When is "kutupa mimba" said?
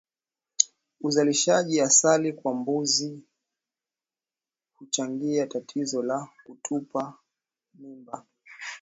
6.45-8.25